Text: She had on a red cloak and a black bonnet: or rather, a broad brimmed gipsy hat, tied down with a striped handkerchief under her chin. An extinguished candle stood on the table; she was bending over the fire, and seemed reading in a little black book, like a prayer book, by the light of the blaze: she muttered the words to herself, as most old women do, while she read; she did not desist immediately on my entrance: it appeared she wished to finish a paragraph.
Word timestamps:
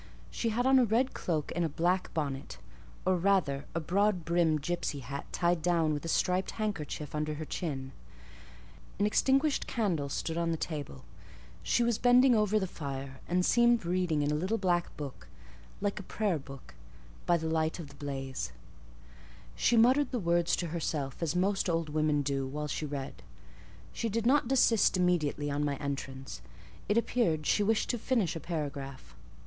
She 0.31 0.49
had 0.49 0.65
on 0.65 0.79
a 0.79 0.83
red 0.83 1.13
cloak 1.13 1.51
and 1.55 1.63
a 1.63 1.69
black 1.69 2.11
bonnet: 2.11 2.57
or 3.05 3.15
rather, 3.17 3.67
a 3.75 3.79
broad 3.79 4.25
brimmed 4.25 4.63
gipsy 4.63 5.01
hat, 5.01 5.31
tied 5.31 5.61
down 5.61 5.93
with 5.93 6.03
a 6.03 6.07
striped 6.07 6.49
handkerchief 6.57 7.13
under 7.13 7.35
her 7.35 7.45
chin. 7.45 7.91
An 8.97 9.05
extinguished 9.05 9.67
candle 9.67 10.09
stood 10.09 10.39
on 10.39 10.49
the 10.49 10.57
table; 10.57 11.05
she 11.61 11.83
was 11.83 11.99
bending 11.99 12.33
over 12.33 12.57
the 12.59 12.65
fire, 12.65 13.21
and 13.27 13.45
seemed 13.45 13.85
reading 13.85 14.23
in 14.23 14.31
a 14.31 14.33
little 14.33 14.57
black 14.57 14.97
book, 14.97 15.27
like 15.81 15.99
a 15.99 16.09
prayer 16.09 16.39
book, 16.39 16.73
by 17.27 17.37
the 17.37 17.47
light 17.47 17.77
of 17.77 17.89
the 17.89 17.95
blaze: 17.95 18.51
she 19.53 19.77
muttered 19.77 20.09
the 20.09 20.17
words 20.17 20.55
to 20.55 20.69
herself, 20.69 21.21
as 21.21 21.35
most 21.35 21.69
old 21.69 21.89
women 21.89 22.23
do, 22.23 22.47
while 22.47 22.67
she 22.67 22.87
read; 22.87 23.21
she 23.93 24.09
did 24.09 24.25
not 24.25 24.47
desist 24.47 24.97
immediately 24.97 25.51
on 25.51 25.63
my 25.63 25.75
entrance: 25.75 26.41
it 26.89 26.97
appeared 26.97 27.45
she 27.45 27.61
wished 27.61 27.87
to 27.91 27.99
finish 27.99 28.35
a 28.35 28.39
paragraph. 28.39 29.15